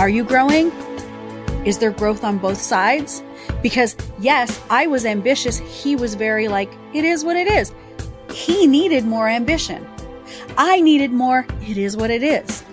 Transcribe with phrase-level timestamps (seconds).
[0.00, 0.70] Are you growing?
[1.66, 3.22] Is there growth on both sides?
[3.62, 5.58] Because yes, I was ambitious.
[5.58, 7.70] He was very like, it is what it is.
[8.32, 9.86] He needed more ambition.
[10.56, 12.64] I needed more, it is what it is.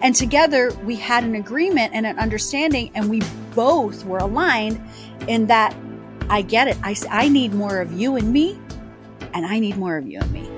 [0.00, 3.20] And together we had an agreement and an understanding, and we
[3.54, 4.80] both were aligned
[5.28, 5.76] in that
[6.30, 6.78] I get it.
[6.82, 8.58] I, I need more of you and me,
[9.34, 10.48] and I need more of you and me.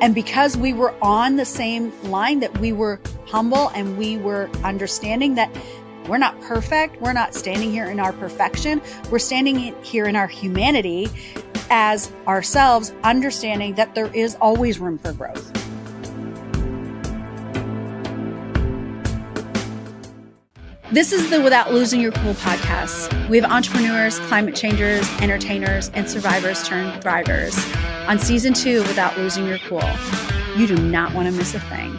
[0.00, 4.48] And because we were on the same line, that we were humble and we were
[4.64, 5.54] understanding that
[6.08, 7.00] we're not perfect.
[7.00, 8.80] We're not standing here in our perfection.
[9.10, 11.08] We're standing here in our humanity
[11.68, 15.52] as ourselves, understanding that there is always room for growth.
[20.92, 23.28] This is the Without Losing Your Cool podcast.
[23.28, 27.58] We have entrepreneurs, climate changers, entertainers, and survivors turned thrivers
[28.08, 29.82] on season two Without Losing Your Cool.
[30.56, 31.98] You do not want to miss a thing.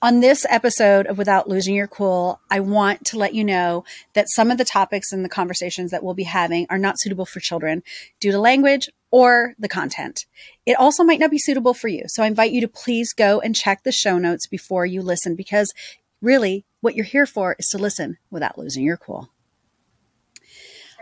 [0.00, 4.28] On this episode of Without Losing Your Cool, I want to let you know that
[4.28, 7.40] some of the topics and the conversations that we'll be having are not suitable for
[7.40, 7.82] children
[8.20, 10.24] due to language or the content.
[10.64, 12.04] It also might not be suitable for you.
[12.06, 15.34] So I invite you to please go and check the show notes before you listen
[15.34, 15.74] because
[16.22, 19.30] really what you're here for is to listen without losing your cool.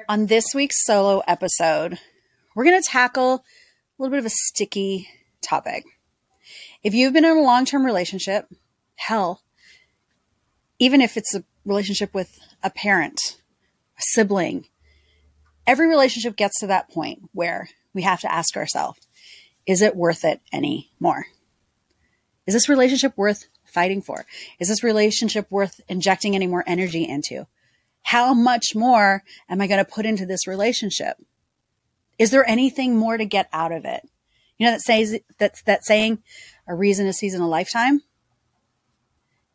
[0.09, 1.99] On this week's solo episode,
[2.55, 3.43] we're going to tackle a
[3.99, 5.07] little bit of a sticky
[5.43, 5.85] topic.
[6.83, 8.47] If you've been in a long term relationship,
[8.97, 9.43] hell,
[10.79, 13.19] even if it's a relationship with a parent,
[13.99, 14.67] a sibling,
[15.67, 18.99] every relationship gets to that point where we have to ask ourselves,
[19.67, 21.27] is it worth it anymore?
[22.47, 24.25] Is this relationship worth fighting for?
[24.61, 27.47] Is this relationship worth injecting any more energy into?
[28.03, 31.17] How much more am I going to put into this relationship?
[32.19, 34.09] Is there anything more to get out of it?
[34.59, 36.23] You know that says that's that saying,
[36.67, 38.03] a reason, a season, a lifetime.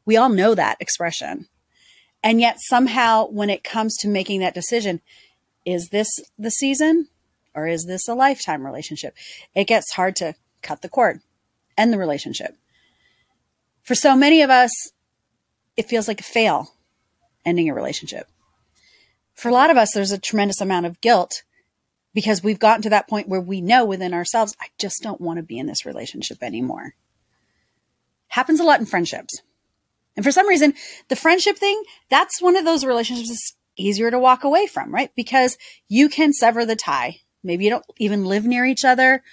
[0.05, 1.47] We all know that expression.
[2.23, 5.01] And yet somehow when it comes to making that decision,
[5.65, 7.07] is this the season
[7.53, 9.15] or is this a lifetime relationship?
[9.55, 11.21] It gets hard to cut the cord,
[11.77, 12.55] end the relationship.
[13.83, 14.71] For so many of us,
[15.75, 16.73] it feels like a fail
[17.45, 18.27] ending a relationship.
[19.33, 21.43] For a lot of us, there's a tremendous amount of guilt
[22.13, 25.37] because we've gotten to that point where we know within ourselves, I just don't want
[25.37, 26.93] to be in this relationship anymore.
[28.27, 29.41] Happens a lot in friendships.
[30.15, 30.73] And for some reason,
[31.07, 35.11] the friendship thing, that's one of those relationships that's easier to walk away from, right?
[35.15, 35.57] Because
[35.87, 37.21] you can sever the tie.
[37.43, 39.23] Maybe you don't even live near each other.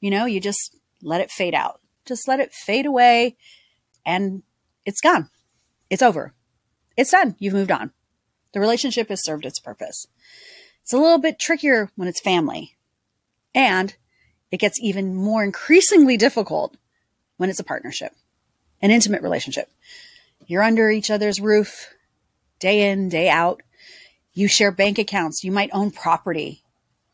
[0.00, 1.80] You know, you just let it fade out.
[2.06, 3.36] Just let it fade away
[4.04, 4.42] and
[4.84, 5.28] it's gone.
[5.90, 6.32] It's over.
[6.96, 7.36] It's done.
[7.38, 7.92] You've moved on.
[8.52, 10.06] The relationship has served its purpose.
[10.82, 12.76] It's a little bit trickier when it's family.
[13.54, 13.94] And
[14.50, 16.76] it gets even more increasingly difficult
[17.36, 18.14] when it's a partnership,
[18.80, 19.70] an intimate relationship.
[20.52, 21.94] You're under each other's roof
[22.58, 23.62] day in, day out.
[24.34, 25.42] You share bank accounts.
[25.42, 26.62] You might own property.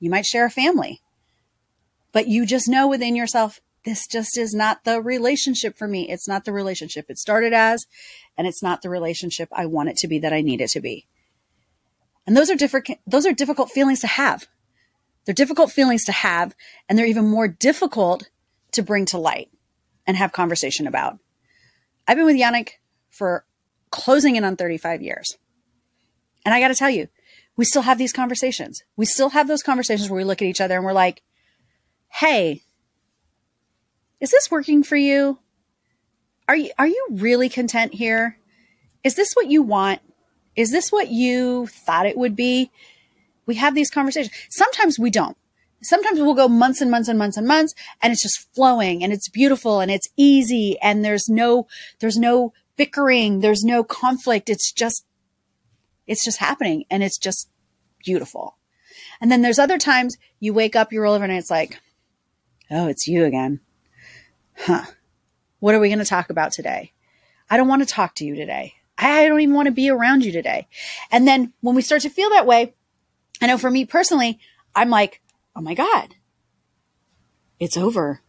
[0.01, 1.03] You might share a family.
[2.11, 6.11] But you just know within yourself, this just is not the relationship for me.
[6.11, 7.87] It's not the relationship it started as,
[8.37, 10.81] and it's not the relationship I want it to be that I need it to
[10.81, 11.07] be.
[12.27, 14.49] And those are different, those are difficult feelings to have.
[15.27, 16.57] They're difficult feelings to have,
[16.89, 18.31] and they're even more difficult
[18.73, 19.49] to bring to light
[20.09, 21.21] and have conversation about.
[22.09, 22.71] I've been with Yannick
[23.19, 23.45] for
[23.91, 25.37] closing in on 35 years.
[26.45, 27.09] And I got to tell you,
[27.57, 28.83] we still have these conversations.
[28.97, 31.23] We still have those conversations where we look at each other and we're like,
[32.09, 32.63] hey,
[34.21, 35.39] is this working for you?
[36.47, 38.39] Are you, are you really content here?
[39.05, 40.01] Is this what you want?
[40.57, 42.71] Is this what you thought it would be?
[43.47, 44.35] We have these conversations.
[44.49, 45.37] Sometimes we don't.
[45.83, 49.13] Sometimes we'll go months and months and months and months and it's just flowing and
[49.13, 51.67] it's beautiful and it's easy and there's no,
[52.01, 53.41] there's no bickering.
[53.41, 54.49] There's no conflict.
[54.49, 55.05] It's just,
[56.07, 57.51] it's just happening and it's just
[58.03, 58.57] beautiful.
[59.21, 61.79] And then there's other times you wake up, you roll over and it's like,
[62.71, 63.61] oh, it's you again
[64.61, 64.85] huh,
[65.61, 66.93] what are we going to talk about today?
[67.51, 68.75] I don't want to talk to you today.
[68.97, 70.67] I don't even want to be around you today.
[71.11, 72.75] And then when we start to feel that way,
[73.41, 74.41] I know for me personally,
[74.75, 75.23] I'm like,
[75.55, 76.17] oh my God,
[77.61, 78.21] it's over.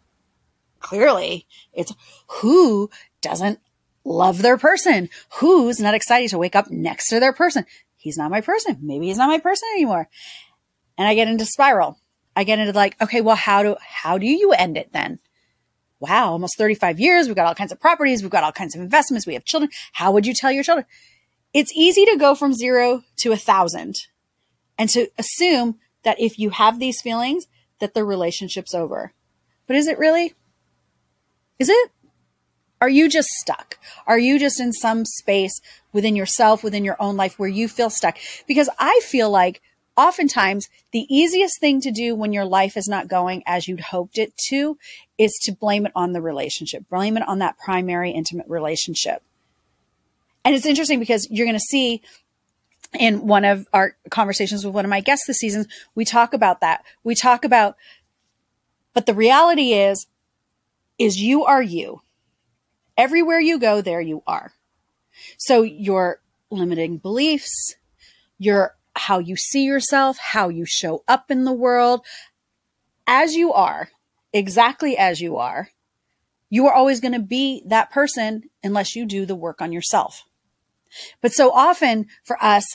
[0.79, 1.93] Clearly, it's
[2.27, 2.89] who
[3.21, 3.59] doesn't
[4.03, 5.09] love their person?
[5.39, 7.65] Who's not excited to wake up next to their person?
[7.95, 8.77] He's not my person.
[8.81, 10.07] Maybe he's not my person anymore.
[10.97, 11.99] And I get into spiral.
[12.35, 15.19] I get into like, okay, well, how do, how do you end it then?
[15.99, 17.27] wow, almost 35 years.
[17.27, 18.21] We've got all kinds of properties.
[18.21, 19.27] We've got all kinds of investments.
[19.27, 19.69] We have children.
[19.93, 20.85] How would you tell your children?
[21.53, 23.95] It's easy to go from zero to a thousand
[24.77, 27.47] and to assume that if you have these feelings,
[27.79, 29.13] that the relationship's over.
[29.67, 30.33] But is it really?
[31.57, 31.91] Is it?
[32.81, 33.77] Are you just stuck?
[34.07, 35.59] Are you just in some space
[35.91, 38.17] within yourself, within your own life where you feel stuck?
[38.47, 39.61] Because I feel like
[39.97, 44.17] oftentimes the easiest thing to do when your life is not going as you'd hoped
[44.17, 44.77] it to
[45.17, 49.21] is to blame it on the relationship, blame it on that primary intimate relationship.
[50.45, 52.01] And it's interesting because you're going to see
[52.97, 56.61] in one of our conversations with one of my guests this season, we talk about
[56.61, 56.83] that.
[57.03, 57.75] We talk about,
[58.93, 60.07] but the reality is,
[60.97, 62.01] is you are you.
[62.99, 64.51] Everywhere you go, there you are.
[65.37, 66.19] So your
[66.51, 67.75] limiting beliefs,
[68.37, 72.05] your how you see yourself, how you show up in the world,
[73.07, 73.87] as you are,
[74.33, 75.69] exactly as you are,
[76.49, 80.25] you are always going to be that person unless you do the work on yourself.
[81.21, 82.65] But so often for us,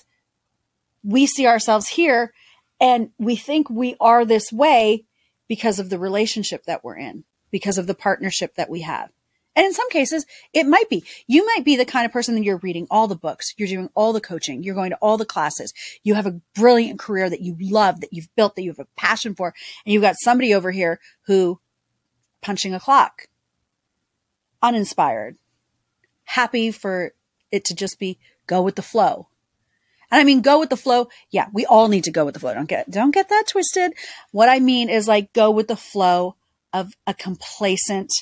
[1.02, 2.32] we see ourselves here
[2.80, 5.04] and we think we are this way
[5.48, 9.10] because of the relationship that we're in, because of the partnership that we have.
[9.56, 11.04] And in some cases, it might be.
[11.26, 13.90] You might be the kind of person that you're reading all the books, you're doing
[13.94, 15.72] all the coaching, you're going to all the classes,
[16.02, 18.88] you have a brilliant career that you love, that you've built, that you have a
[18.96, 19.54] passion for,
[19.84, 21.60] and you've got somebody over here who
[22.42, 23.28] punching a clock,
[24.60, 25.36] uninspired,
[26.24, 27.12] happy for
[27.52, 29.28] it to just be go with the flow.
[30.10, 31.08] And I mean, go with the flow.
[31.30, 32.54] Yeah, we all need to go with the flow.
[32.54, 33.94] Don't get, don't get that twisted.
[34.32, 36.36] What I mean is like go with the flow
[36.72, 38.12] of a complacent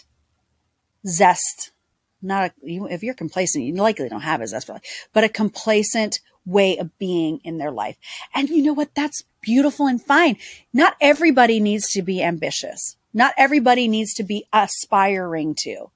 [1.07, 1.73] zest.
[2.21, 5.29] Not a, if you're complacent, you likely don't have a zest for life, but a
[5.29, 7.97] complacent way of being in their life.
[8.35, 8.95] And you know what?
[8.95, 10.37] That's beautiful and fine.
[10.73, 12.97] Not everybody needs to be ambitious.
[13.13, 15.91] Not everybody needs to be aspiring to.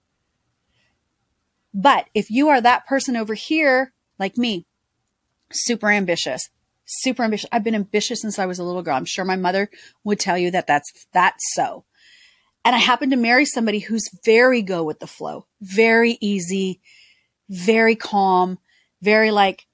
[1.72, 4.66] But if you are that person over here, like me,
[5.52, 6.48] super ambitious,
[6.86, 7.48] super ambitious.
[7.52, 8.96] I've been ambitious since I was a little girl.
[8.96, 9.68] I'm sure my mother
[10.04, 11.84] would tell you that that's, that's so.
[12.66, 16.80] And I happen to marry somebody who's very go with the flow, very easy,
[17.48, 18.58] very calm,
[19.00, 19.66] very like,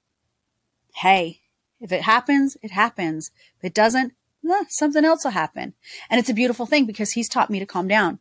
[0.93, 1.41] Hey,
[1.81, 3.31] if it happens, it happens.
[3.57, 4.13] If it doesn't,
[4.47, 5.73] eh, something else will happen.
[6.07, 8.19] And it's a beautiful thing because he's taught me to calm down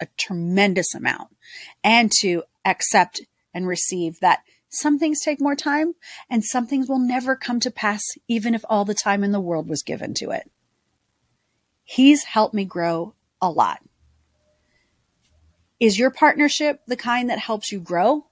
[0.00, 1.28] a tremendous amount
[1.84, 3.20] and to accept
[3.52, 4.40] and receive that
[4.70, 5.96] some things take more time
[6.30, 9.38] and some things will never come to pass, even if all the time in the
[9.38, 10.50] world was given to it.
[11.82, 13.12] He's helped me grow
[13.42, 13.82] a lot.
[15.80, 18.26] Is your partnership the kind that helps you grow?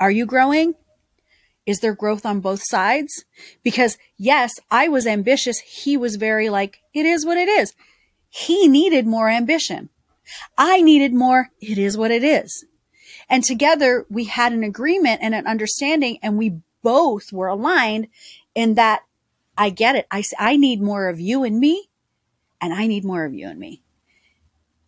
[0.00, 0.74] Are you growing?
[1.64, 3.24] Is there growth on both sides?
[3.62, 5.58] Because yes, I was ambitious.
[5.60, 7.72] He was very like, it is what it is.
[8.28, 9.90] He needed more ambition.
[10.58, 11.50] I needed more.
[11.60, 12.64] It is what it is.
[13.28, 18.08] And together we had an agreement and an understanding and we both were aligned
[18.54, 19.02] in that
[19.56, 20.06] I get it.
[20.10, 21.90] I, I need more of you and me
[22.60, 23.81] and I need more of you and me.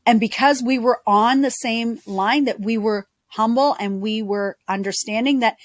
[0.07, 4.57] And because we were on the same line that we were humble and we were
[4.69, 5.57] understanding that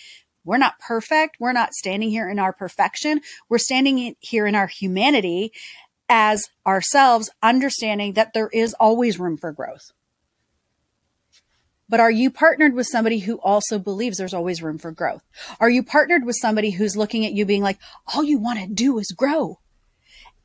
[0.43, 1.37] we're not perfect.
[1.39, 3.21] We're not standing here in our perfection.
[3.49, 5.51] We're standing here in our humanity
[6.07, 9.91] as ourselves, understanding that there is always room for growth.
[11.87, 15.23] But are you partnered with somebody who also believes there's always room for growth?
[15.59, 17.79] Are you partnered with somebody who's looking at you being like,
[18.13, 19.59] all you want to do is grow?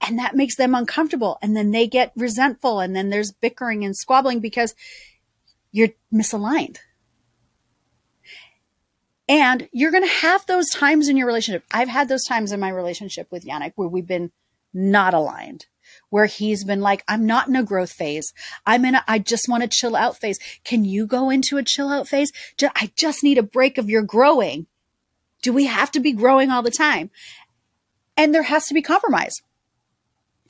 [0.01, 1.39] And that makes them uncomfortable.
[1.41, 2.81] And then they get resentful.
[2.81, 4.75] And then there's bickering and squabbling because
[5.73, 6.79] you're misaligned.
[9.27, 11.65] And you're going to have those times in your relationship.
[11.73, 14.33] I've had those times in my relationship with Yannick where we've been
[14.75, 15.67] not aligned
[16.11, 18.33] where he's been like, I'm not in a growth phase.
[18.67, 20.39] I'm in a, I just want to chill out phase.
[20.65, 22.33] Can you go into a chill out phase?
[22.77, 24.67] I just need a break of your growing.
[25.43, 27.11] Do we have to be growing all the time?
[28.17, 29.35] And there has to be compromise.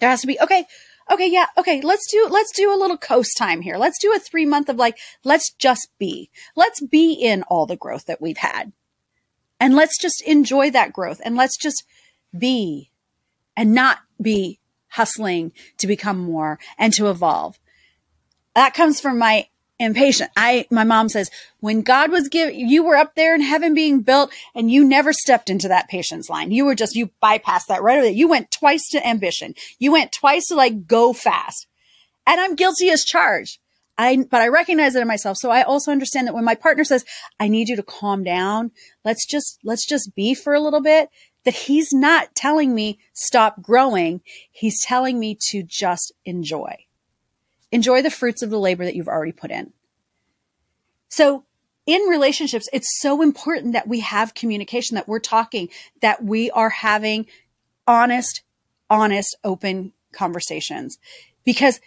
[0.00, 0.66] There has to be, okay,
[1.10, 3.76] okay, yeah, okay, let's do, let's do a little coast time here.
[3.76, 7.76] Let's do a three month of like, let's just be, let's be in all the
[7.76, 8.72] growth that we've had.
[9.60, 11.84] And let's just enjoy that growth and let's just
[12.36, 12.90] be
[13.56, 14.58] and not be
[14.88, 17.58] hustling to become more and to evolve.
[18.54, 19.48] That comes from my
[19.84, 20.30] impatient.
[20.36, 24.00] I, my mom says, when God was giving, you were up there in heaven being
[24.00, 26.50] built and you never stepped into that patience line.
[26.50, 28.10] You were just, you bypassed that right away.
[28.10, 29.54] You went twice to ambition.
[29.78, 31.66] You went twice to like go fast.
[32.26, 33.58] And I'm guilty as charged.
[33.96, 35.36] I, but I recognize it in myself.
[35.36, 37.04] So I also understand that when my partner says,
[37.38, 38.72] I need you to calm down,
[39.04, 41.10] let's just, let's just be for a little bit
[41.44, 44.20] that he's not telling me stop growing.
[44.50, 46.83] He's telling me to just enjoy.
[47.74, 49.72] Enjoy the fruits of the labor that you've already put in.
[51.08, 51.44] So
[51.86, 55.68] in relationships, it's so important that we have communication, that we're talking,
[56.00, 57.26] that we are having
[57.84, 58.42] honest,
[58.88, 60.98] honest, open conversations
[61.44, 61.80] because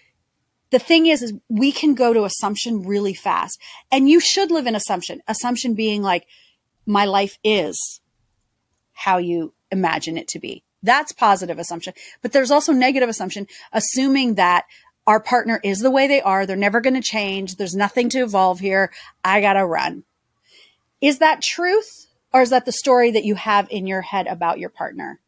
[0.71, 3.57] the thing is, is we can go to assumption really fast
[3.89, 5.21] and you should live in assumption.
[5.25, 6.27] Assumption being like,
[6.85, 8.01] my life is
[8.91, 10.65] how you imagine it to be.
[10.83, 11.93] That's positive assumption.
[12.21, 14.65] But there's also negative assumption, assuming that
[15.07, 16.45] our partner is the way they are.
[16.45, 17.55] They're never going to change.
[17.55, 18.91] There's nothing to evolve here.
[19.23, 20.03] I got to run.
[20.99, 24.59] Is that truth or is that the story that you have in your head about
[24.59, 25.21] your partner?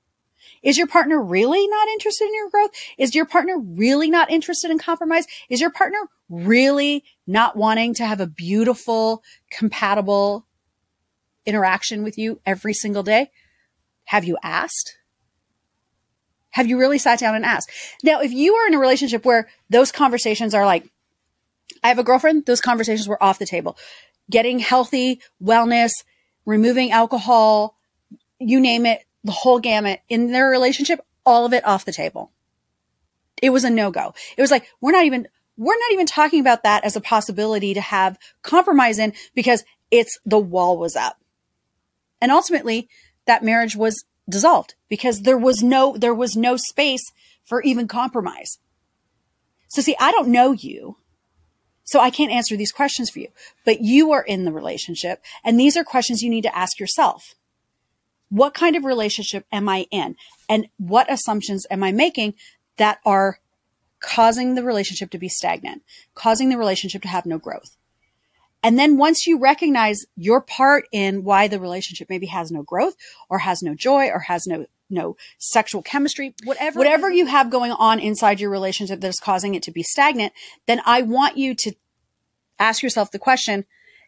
[0.62, 2.72] Is your partner really not interested in your growth?
[2.98, 5.26] Is your partner really not interested in compromise?
[5.50, 10.46] Is your partner really not wanting to have a beautiful, compatible
[11.46, 13.32] interaction with you every single day?
[14.06, 14.99] Have you asked?
[16.52, 17.70] Have you really sat down and asked?
[18.04, 20.90] Now, if you are in a relationship where those conversations are like,
[21.84, 23.78] I have a girlfriend, those conversations were off the table.
[24.30, 25.92] Getting healthy, wellness,
[26.46, 27.76] removing alcohol,
[28.40, 32.32] you name it, the whole gamut in their relationship, all of it off the table.
[33.42, 34.14] It was a no go.
[34.38, 35.28] It was like, we're not even,
[35.58, 40.18] we're not even talking about that as a possibility to have compromise in because it's
[40.26, 41.18] the wall was up.
[42.22, 42.90] And ultimately
[43.26, 47.12] that marriage was dissolved because there was no, there was no space
[47.44, 48.60] for even compromise.
[49.68, 50.98] So see, I don't know you.
[51.84, 53.30] So I can't answer these questions for you,
[53.66, 57.34] but you are in the relationship and these are questions you need to ask yourself.
[58.30, 60.16] What kind of relationship am I in?
[60.48, 62.36] And what assumptions am I making
[62.78, 63.40] that are
[64.00, 65.82] causing the relationship to be stagnant,
[66.14, 67.76] causing the relationship to have no growth?
[68.62, 72.96] And then once you recognize your part in why the relationship maybe has no growth
[73.30, 77.72] or has no joy or has no no sexual chemistry, whatever whatever you have going
[77.72, 80.34] on inside your relationship that's causing it to be stagnant,
[80.66, 81.74] then I want you to
[82.58, 83.66] ask yourself the question,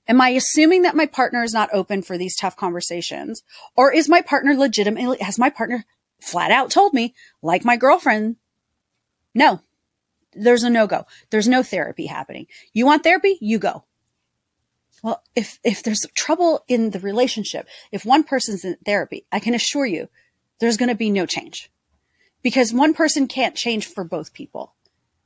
[0.08, 3.44] am I assuming that my partner is not open for these tough conversations?
[3.76, 5.86] Or is my partner legitimately has my partner
[6.20, 8.38] flat out told me, like my girlfriend,
[9.34, 9.62] no.
[10.34, 11.06] There's a no-go.
[11.30, 12.48] There's no therapy happening.
[12.74, 13.38] You want therapy?
[13.42, 13.84] You go.
[15.02, 19.56] Well, if, if there's trouble in the relationship, if one person's in therapy, I can
[19.56, 20.10] assure you
[20.60, 21.72] there's going to be no change
[22.44, 24.76] because one person can't change for both people.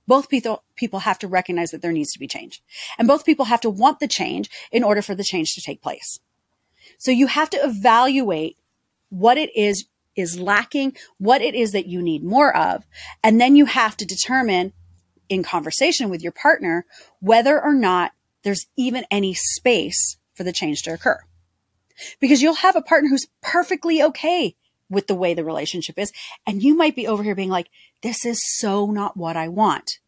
[0.07, 2.61] Both people, people have to recognize that there needs to be change
[2.97, 5.81] and both people have to want the change in order for the change to take
[5.81, 6.19] place.
[6.97, 8.57] So you have to evaluate
[9.09, 12.85] what it is is lacking, what it is that you need more of.
[13.23, 14.71] And then you have to determine
[15.27, 16.85] in conversation with your partner
[17.19, 18.13] whether or not
[18.45, 21.19] there's even any space for the change to occur.
[22.21, 24.55] Because you'll have a partner who's perfectly okay
[24.89, 26.13] with the way the relationship is.
[26.45, 27.69] And you might be over here being like,
[28.03, 29.99] this is so not what I want.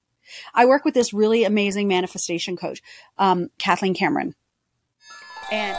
[0.54, 2.82] I work with this really amazing manifestation coach,
[3.18, 4.36] um, Kathleen Cameron.
[5.52, 5.76] And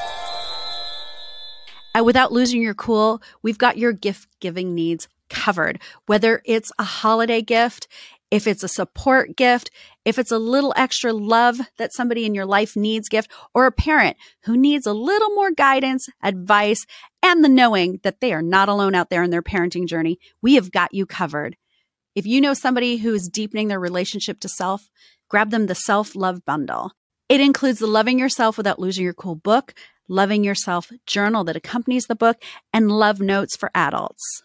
[1.95, 5.79] uh, without losing your cool, we've got your gift giving needs covered.
[6.07, 7.87] Whether it's a holiday gift,
[8.31, 9.71] if it's a support gift,
[10.05, 13.73] if it's a little extra love that somebody in your life needs gift, or a
[13.73, 16.85] parent who needs a little more guidance, advice,
[17.23, 20.55] and the knowing that they are not alone out there in their parenting journey, we
[20.55, 21.57] have got you covered.
[22.15, 24.91] If you know somebody who is deepening their relationship to self,
[25.29, 26.93] grab them the self love bundle.
[27.29, 29.75] It includes the Loving Yourself Without Losing Your Cool book,
[30.09, 32.43] Loving Yourself journal that accompanies the book,
[32.73, 34.43] and love notes for adults.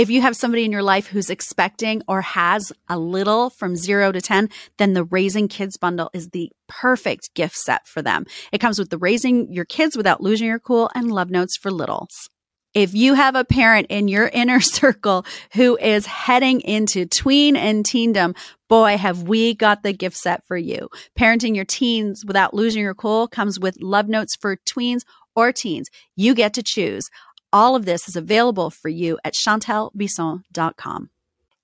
[0.00, 4.12] If you have somebody in your life who's expecting or has a little from zero
[4.12, 8.24] to 10, then the Raising Kids bundle is the perfect gift set for them.
[8.50, 11.70] It comes with the Raising Your Kids Without Losing Your Cool and Love Notes for
[11.70, 12.30] Littles.
[12.72, 17.84] If you have a parent in your inner circle who is heading into tween and
[17.84, 18.34] teendom,
[18.70, 20.88] boy, have we got the gift set for you.
[21.18, 25.02] Parenting your teens without losing your cool comes with love notes for tweens
[25.36, 25.88] or teens.
[26.16, 27.10] You get to choose.
[27.52, 31.10] All of this is available for you at chantelbisson.com.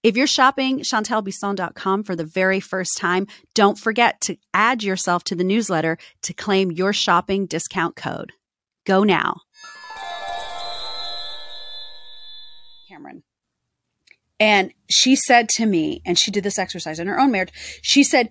[0.02, 5.34] If you're shopping chantelbisson.com for the very first time, don't forget to add yourself to
[5.34, 8.32] the newsletter to claim your shopping discount code.
[8.84, 9.40] Go now.
[12.88, 13.22] Cameron.
[14.38, 18.04] And she said to me, and she did this exercise in her own marriage, she
[18.04, 18.28] said,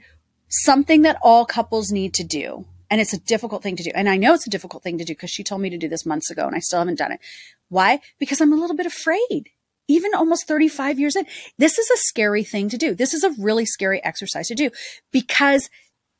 [0.48, 3.92] something that all couples need to do and it's a difficult thing to do.
[3.94, 5.90] And I know it's a difficult thing to do because she told me to do
[5.90, 7.20] this months ago and I still haven't done it.
[7.68, 8.00] Why?
[8.20, 9.50] Because I'm a little bit afraid.
[9.90, 11.25] Even almost 35 years in,
[11.58, 12.96] this is a scary thing to do.
[12.96, 14.70] This is a really scary exercise to do
[15.12, 15.70] because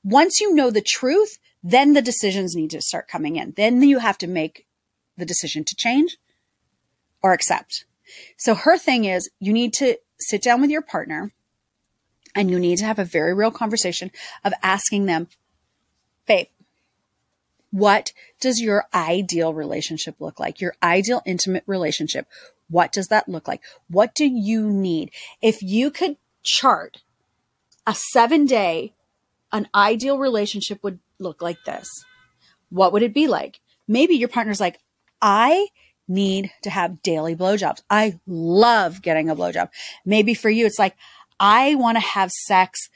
[0.03, 3.53] once you know the truth, then the decisions need to start coming in.
[3.55, 4.67] Then you have to make
[5.15, 6.17] the decision to change
[7.24, 7.86] or accept.
[8.36, 11.32] So her thing is you need to sit down with your partner
[12.36, 14.12] and you need to have a very real conversation
[14.44, 15.29] of asking them,
[16.27, 16.48] babe,
[17.75, 20.62] what does your ideal relationship look like?
[20.62, 22.25] Your ideal intimate relationship.
[22.70, 23.62] What does that look like?
[23.89, 25.12] What do you need?
[25.41, 27.01] If you could chart
[27.86, 28.94] a seven day,
[29.51, 31.89] an ideal relationship would look like this.
[32.70, 33.60] What would it be like?
[33.89, 34.79] Maybe your partner's like,
[35.22, 35.67] I
[36.08, 37.82] need to have daily blowjobs.
[37.89, 39.67] I love getting a blowjob.
[40.05, 40.96] Maybe for you, it's like,
[41.41, 42.89] I want to have sex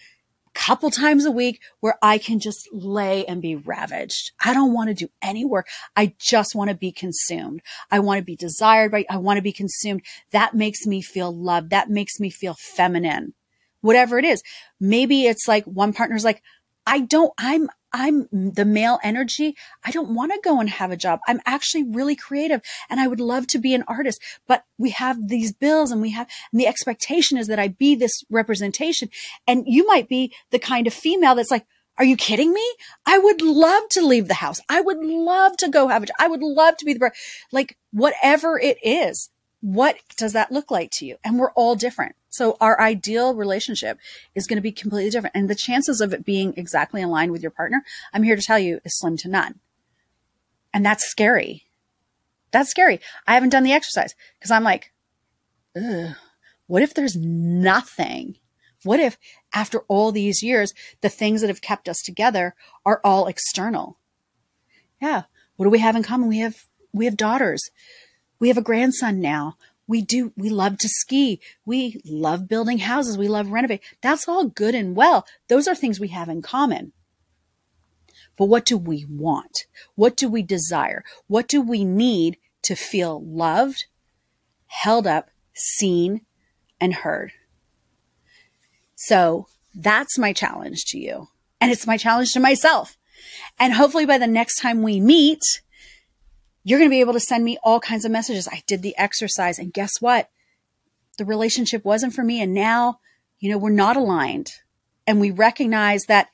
[0.59, 4.31] couple times a week where I can just lay and be ravaged.
[4.43, 5.67] I don't want to do any work.
[5.95, 7.61] I just want to be consumed.
[7.89, 10.01] I want to be desired by, I want to be consumed.
[10.31, 11.69] That makes me feel loved.
[11.69, 13.33] That makes me feel feminine.
[13.79, 14.43] Whatever it is.
[14.81, 16.43] Maybe it's like one partner's like,
[16.85, 19.55] I don't, I'm, I'm mm, the male energy.
[19.83, 21.19] I don't want to go and have a job.
[21.27, 25.27] I'm actually really creative and I would love to be an artist, but we have
[25.27, 29.09] these bills and we have, and the expectation is that I be this representation.
[29.47, 31.65] And you might be the kind of female that's like,
[31.97, 32.65] are you kidding me?
[33.05, 34.61] I would love to leave the house.
[34.69, 36.15] I would love to go have a job.
[36.17, 37.11] I would love to be the,
[37.51, 39.29] like whatever it is.
[39.61, 41.17] What does that look like to you?
[41.23, 42.15] And we're all different.
[42.29, 43.97] So our ideal relationship
[44.35, 45.35] is going to be completely different.
[45.35, 48.59] And the chances of it being exactly aligned with your partner, I'm here to tell
[48.59, 49.59] you is slim to none.
[50.73, 51.65] And that's scary.
[52.51, 52.99] That's scary.
[53.27, 54.91] I haven't done the exercise because I'm like,
[56.67, 58.37] what if there's nothing?
[58.83, 59.17] What if
[59.53, 63.97] after all these years, the things that have kept us together are all external?
[65.01, 65.23] Yeah.
[65.57, 66.29] What do we have in common?
[66.29, 67.69] We have, we have daughters.
[68.39, 69.57] We have a grandson now
[69.89, 71.41] we do, we love to ski.
[71.65, 73.17] We love building houses.
[73.17, 73.81] We love renovate.
[74.01, 75.25] That's all good and well.
[75.47, 76.93] Those are things we have in common.
[78.37, 79.65] But what do we want?
[79.95, 81.03] What do we desire?
[81.25, 83.85] What do we need to feel loved,
[84.67, 86.21] held up, seen,
[86.79, 87.31] and heard?
[88.93, 91.29] So that's my challenge to you.
[91.59, 92.95] And it's my challenge to myself.
[93.57, 95.41] And hopefully by the next time we meet,
[96.69, 98.47] you're going to be able to send me all kinds of messages.
[98.47, 100.29] I did the exercise and guess what?
[101.17, 102.43] The relationship wasn't for me.
[102.43, 102.99] And now,
[103.39, 104.51] you know, we're not aligned
[105.07, 106.29] and we recognize that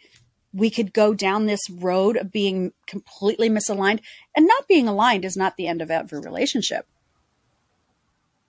[0.52, 4.02] we could go down this road of being completely misaligned
[4.36, 6.86] and not being aligned is not the end of every relationship.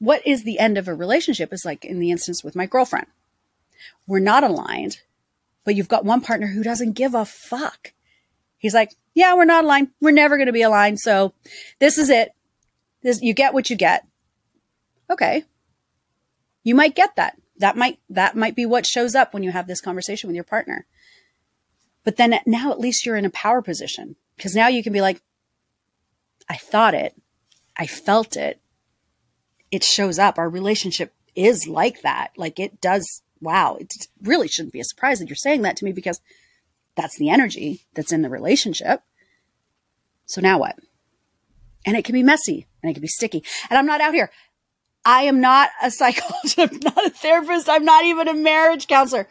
[0.00, 3.06] What is the end of a relationship is like in the instance with my girlfriend.
[4.08, 5.02] We're not aligned,
[5.64, 7.92] but you've got one partner who doesn't give a fuck.
[8.58, 9.88] He's like, yeah, we're not aligned.
[10.00, 11.00] We're never going to be aligned.
[11.00, 11.32] So
[11.78, 12.30] this is it.
[13.02, 14.06] This, you get what you get.
[15.10, 15.44] Okay.
[16.64, 17.40] You might get that.
[17.58, 20.44] That might, that might be what shows up when you have this conversation with your
[20.44, 20.86] partner.
[22.04, 25.00] But then now at least you're in a power position because now you can be
[25.00, 25.22] like,
[26.48, 27.14] I thought it.
[27.76, 28.60] I felt it.
[29.70, 30.38] It shows up.
[30.38, 32.30] Our relationship is like that.
[32.36, 33.22] Like it does.
[33.40, 33.76] Wow.
[33.80, 33.92] It
[34.22, 36.20] really shouldn't be a surprise that you're saying that to me because
[36.96, 39.02] that's the energy that's in the relationship.
[40.24, 40.76] So now what?
[41.84, 43.44] And it can be messy and it can be sticky.
[43.70, 44.30] And I'm not out here.
[45.04, 46.58] I am not a psychologist.
[46.58, 47.68] I'm not a therapist.
[47.68, 49.28] I'm not even a marriage counselor.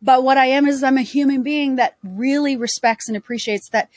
[0.00, 3.90] But what I am is I'm a human being that really respects and appreciates that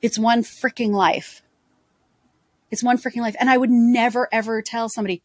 [0.00, 1.42] it's one freaking life.
[2.70, 3.34] It's one freaking life.
[3.40, 5.22] And I would never, ever tell somebody,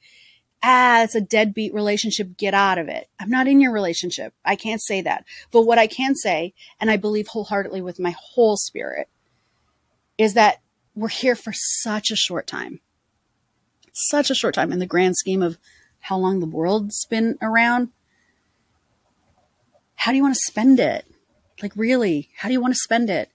[0.63, 2.38] ah, it's a deadbeat relationship.
[2.38, 3.10] Get out of it.
[3.19, 4.34] I'm not in your relationship.
[4.43, 5.26] I can't say that.
[5.52, 9.10] But what I can say, and I believe wholeheartedly with my whole spirit,
[10.17, 10.62] is that
[10.95, 12.82] we're here for such a short time.
[13.93, 15.58] Such a short time in the grand scheme of
[16.02, 17.89] how long the world's been around.
[19.95, 21.06] How do you want to spend it?
[21.62, 23.30] Like, really, how do you want to spend it?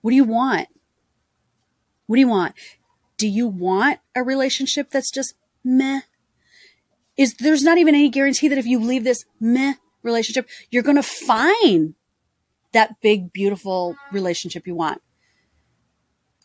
[0.00, 0.68] What do you want?
[2.06, 2.54] What do you want?
[3.18, 6.00] Do you want a relationship that's just meh?
[7.16, 10.96] Is there's not even any guarantee that if you leave this meh relationship, you're going
[10.96, 11.94] to find
[12.72, 15.02] that big, beautiful relationship you want.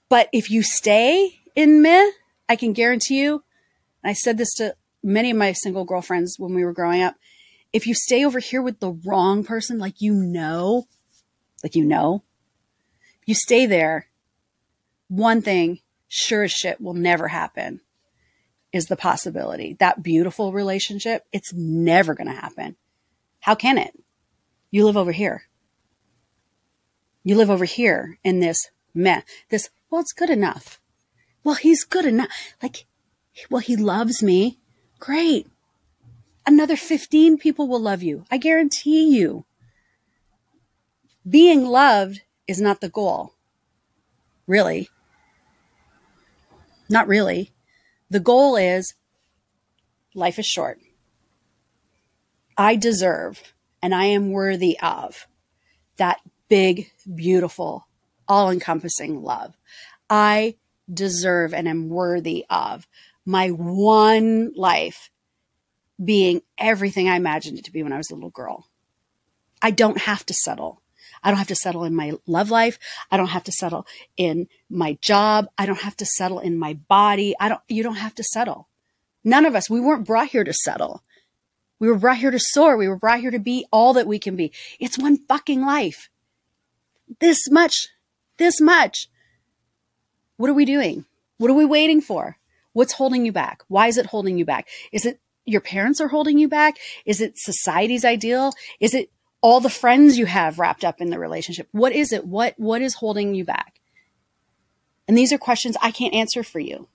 [0.10, 2.12] But if you stay in meh,
[2.50, 3.44] I can guarantee you,
[4.04, 7.16] I said this to many of my single girlfriends when we were growing up,
[7.74, 10.88] if you stay over here with the wrong person, like you know,
[11.64, 12.24] like you know,
[13.26, 14.08] you stay there,
[15.10, 17.82] one thing sure as shit will never happen
[18.74, 19.76] is the possibility.
[19.80, 22.76] That beautiful relationship, it's never going to happen.
[23.40, 23.98] How can it?
[24.72, 25.44] You live over here.
[27.24, 30.80] You live over here in this meh, this, well, it's good enough.
[31.44, 32.30] Well, he's good enough.
[32.62, 32.86] Like,
[33.50, 34.60] well, he loves me.
[35.00, 35.48] Great.
[36.46, 38.26] Another 15 people will love you.
[38.32, 39.46] I guarantee you.
[41.30, 43.34] Being loved is not the goal.
[44.48, 44.90] Really.
[46.90, 47.52] Not really.
[48.10, 48.94] The goal is
[50.14, 50.80] life is short.
[52.58, 55.28] I deserve and I am worthy of
[55.98, 57.88] that big, beautiful,
[58.28, 59.56] all encompassing love.
[60.10, 60.56] I
[60.92, 62.88] deserve and am worthy of
[63.26, 65.12] my one life
[66.04, 68.70] being everything I imagined it to be when I was a little girl.
[69.62, 70.82] I don't have to settle.
[71.28, 72.80] I don't have to settle in my love life.
[73.12, 73.86] I don't have to settle
[74.16, 75.48] in my job.
[75.58, 77.36] I don't have to settle in my body.
[77.38, 78.70] I don't, you don't have to settle.
[79.26, 81.04] None of us, we weren't brought here to settle.
[81.80, 82.78] We were brought here to soar.
[82.78, 84.54] We were brought here to be all that we can be.
[84.80, 86.10] It's one fucking life.
[87.20, 87.90] This much,
[88.38, 89.10] this much.
[90.38, 91.04] What are we doing?
[91.40, 92.38] What are we waiting for?
[92.72, 93.64] What's holding you back?
[93.68, 94.70] Why is it holding you back?
[94.94, 96.78] Is it your parents are holding you back?
[97.06, 98.54] Is it society's ideal?
[98.80, 101.68] Is it all the friends you have wrapped up in the relationship?
[101.72, 102.26] What is it?
[102.26, 103.80] What what is holding you back?
[105.08, 106.88] And these are questions I can't answer for you.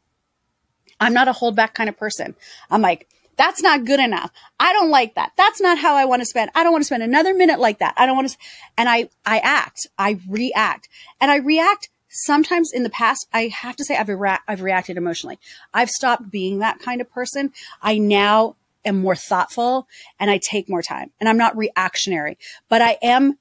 [1.00, 2.34] I'm not a hold back kind of person.
[2.70, 4.30] I'm like, that's not good enough.
[4.60, 5.32] I don't like that.
[5.36, 6.50] That's not how I want to spend.
[6.54, 7.94] I don't want to spend another minute like that.
[7.96, 8.36] I don't want to.
[8.76, 10.88] And I, I act, I react
[11.20, 14.10] and I react sometimes in the past, I have to say I've,
[14.46, 15.38] I've reacted emotionally.
[15.72, 17.52] I've stopped being that kind of person.
[17.80, 19.86] I now am more thoughtful
[20.18, 23.38] and I take more time and I'm not reactionary, but I am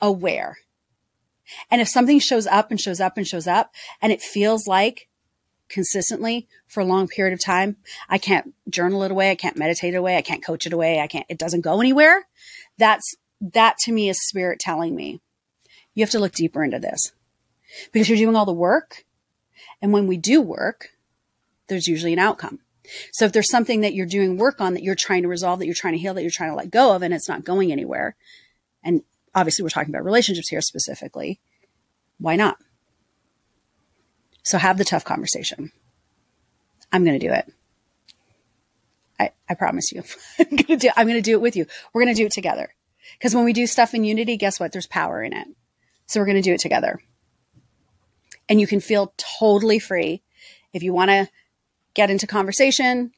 [0.00, 0.58] aware.
[1.70, 5.08] And if something shows up and shows up and shows up and it feels like
[5.68, 7.76] consistently for a long period of time,
[8.08, 9.30] I can't journal it away.
[9.30, 10.16] I can't meditate it away.
[10.16, 11.00] I can't coach it away.
[11.00, 12.26] I can't, it doesn't go anywhere.
[12.78, 15.20] That's, that to me is spirit telling me
[15.94, 17.12] you have to look deeper into this
[17.92, 19.04] because you're doing all the work.
[19.80, 20.90] And when we do work,
[21.68, 22.60] there's usually an outcome.
[23.12, 25.66] So if there's something that you're doing work on that you're trying to resolve, that
[25.66, 27.70] you're trying to heal, that you're trying to let go of, and it's not going
[27.70, 28.16] anywhere,
[28.82, 29.02] and
[29.34, 31.40] obviously we're talking about relationships here specifically,
[32.18, 32.58] why not?
[34.42, 35.72] So have the tough conversation.
[36.92, 37.52] I'm going to do it.
[39.18, 40.02] I, I promise you.
[40.38, 41.66] I'm going to do, I'm going to do it with you.
[41.92, 42.74] We're going to do it together.
[43.18, 44.72] Because when we do stuff in unity, guess what?
[44.72, 45.46] There's power in it.
[46.06, 47.00] So we're going to do it together.
[48.48, 50.22] And you can feel totally free
[50.72, 51.28] if you want to
[51.94, 53.12] get into conversation,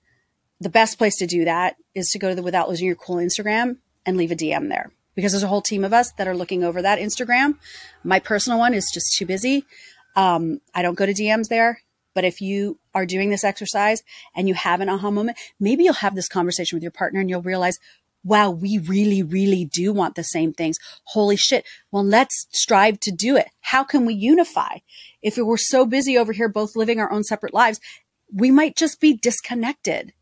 [0.61, 3.17] the best place to do that is to go to the Without Losing Your Cool
[3.17, 6.37] Instagram and leave a DM there because there's a whole team of us that are
[6.37, 7.57] looking over that Instagram.
[8.03, 9.65] My personal one is just too busy.
[10.17, 11.81] Um, I don't go to DMs there.
[12.15, 14.03] But if you are doing this exercise
[14.35, 17.29] and you have an aha moment, maybe you'll have this conversation with your partner and
[17.29, 17.79] you'll realize,
[18.23, 20.77] wow, we really, really do want the same things.
[21.09, 21.67] Holy shit.
[21.91, 23.49] Well, let's strive to do it.
[23.61, 24.79] How can we unify?
[25.23, 27.81] If we're so busy over here, both living our own separate lives,
[28.33, 30.13] we might just be disconnected.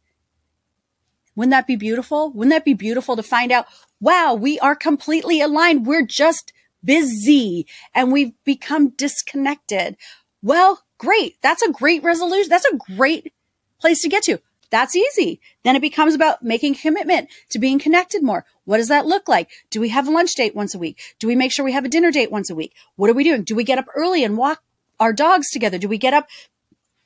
[1.34, 2.30] Wouldn't that be beautiful?
[2.32, 3.66] Wouldn't that be beautiful to find out,
[4.00, 5.86] wow, we are completely aligned.
[5.86, 6.52] We're just
[6.84, 9.96] busy and we've become disconnected.
[10.42, 11.36] Well, great.
[11.42, 12.50] That's a great resolution.
[12.50, 13.32] That's a great
[13.80, 14.40] place to get to.
[14.70, 15.40] That's easy.
[15.64, 18.46] Then it becomes about making commitment to being connected more.
[18.64, 19.50] What does that look like?
[19.70, 20.98] Do we have a lunch date once a week?
[21.18, 22.74] Do we make sure we have a dinner date once a week?
[22.96, 23.44] What are we doing?
[23.44, 24.62] Do we get up early and walk
[24.98, 25.76] our dogs together?
[25.76, 26.26] Do we get up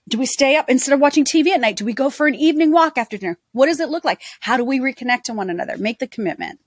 [0.08, 1.76] do we stay up instead of watching TV at night?
[1.76, 3.38] Do we go for an evening walk after dinner?
[3.52, 4.22] What does it look like?
[4.40, 5.76] How do we reconnect to one another?
[5.76, 6.60] Make the commitment.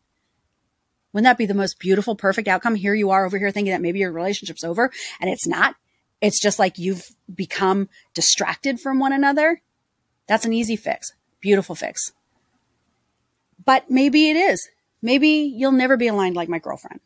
[1.14, 2.76] Wouldn't that be the most beautiful, perfect outcome?
[2.76, 5.76] Here you are over here thinking that maybe your relationship's over and it's not.
[6.22, 9.62] It's just like you've become distracted from one another.
[10.28, 11.14] That's an easy fix.
[11.40, 12.12] Beautiful fix.
[13.66, 14.68] But maybe it is.
[15.02, 17.00] Maybe you'll never be aligned like my girlfriend.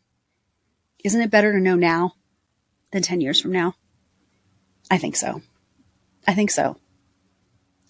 [1.04, 2.15] Isn't it better to know now
[2.91, 3.76] than 10 years from now?
[4.89, 5.41] I think so.
[6.28, 6.78] I think so.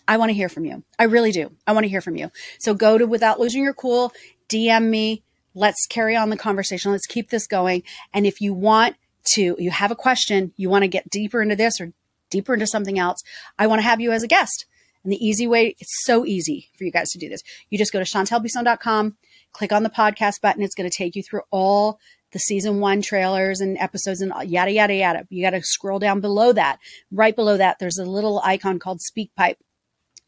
[0.07, 0.83] I want to hear from you.
[0.99, 1.51] I really do.
[1.65, 2.29] I want to hear from you.
[2.59, 4.11] So go to Without Losing Your Cool,
[4.49, 5.23] DM me.
[5.55, 6.91] Let's carry on the conversation.
[6.91, 7.83] Let's keep this going.
[8.13, 8.95] And if you want
[9.35, 11.93] to, you have a question, you want to get deeper into this or
[12.29, 13.21] deeper into something else,
[13.57, 14.65] I want to have you as a guest.
[15.03, 17.41] And the easy way, it's so easy for you guys to do this.
[17.69, 19.17] You just go to chantelbisson.com,
[19.51, 20.63] click on the podcast button.
[20.63, 21.99] It's going to take you through all
[22.33, 25.27] the season one trailers and episodes and yada, yada, yada.
[25.29, 26.79] You got to scroll down below that.
[27.11, 29.55] Right below that, there's a little icon called SpeakPipe.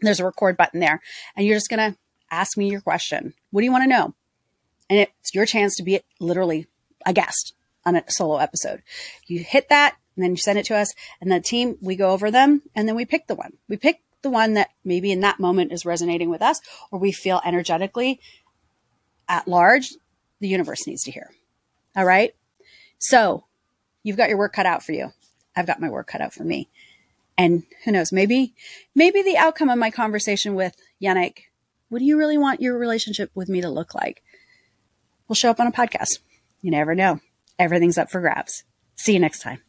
[0.02, 1.02] There's a record button there.
[1.36, 1.98] And you're just going to
[2.32, 3.34] ask me your question.
[3.52, 4.14] What do you want to know?
[4.90, 6.68] And it's your chance to be literally
[7.06, 7.54] a guest
[7.86, 8.84] on a solo episode.
[9.28, 12.12] You hit that and then you send it to us and the team, we go
[12.12, 13.54] over them and then we pick the one.
[13.68, 16.60] We pick the one that maybe in that moment is resonating with us
[16.92, 18.20] or we feel energetically
[19.28, 19.90] at large
[20.40, 21.32] the universe needs to hear.
[21.96, 22.36] All right.
[23.00, 23.46] So
[24.04, 25.12] you've got your work cut out for you.
[25.56, 26.70] I've got my work cut out for me.
[27.38, 28.54] And who knows, maybe,
[28.94, 31.44] maybe the outcome of my conversation with Yannick,
[31.90, 34.24] what do you really want your relationship with me to look like?
[35.28, 36.20] Will show up on a podcast.
[36.62, 37.20] You never know.
[37.60, 38.64] Everything's up for grabs.
[38.96, 39.62] See you next time.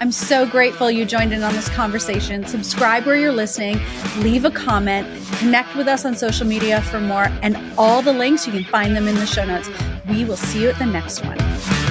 [0.00, 2.44] I'm so grateful you joined in on this conversation.
[2.46, 3.78] Subscribe where you're listening,
[4.18, 5.06] leave a comment,
[5.38, 8.96] connect with us on social media for more, and all the links, you can find
[8.96, 9.68] them in the show notes.
[10.08, 11.83] We will see you at the next one.